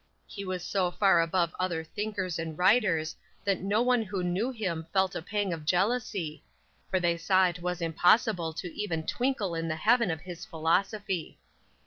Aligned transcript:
He 0.25 0.43
was 0.43 0.63
so 0.63 0.89
far 0.89 1.21
above 1.21 1.53
other 1.59 1.83
thinkers 1.83 2.39
and 2.39 2.57
writers 2.57 3.15
that 3.45 3.59
no 3.61 3.83
one 3.83 4.01
who 4.01 4.23
knew 4.23 4.49
him 4.49 4.87
felt 4.91 5.13
a 5.13 5.21
pang 5.21 5.53
of 5.53 5.63
jealousy, 5.63 6.43
for 6.89 6.99
they 6.99 7.17
saw 7.17 7.45
it 7.49 7.61
was 7.61 7.83
impossible 7.83 8.51
to 8.53 8.73
even 8.73 9.05
twinkle 9.05 9.53
in 9.53 9.67
the 9.67 9.75
heaven 9.75 10.09
of 10.09 10.21
his 10.21 10.43
philosophy. 10.43 11.37